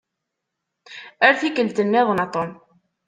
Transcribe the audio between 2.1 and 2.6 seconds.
a Tom.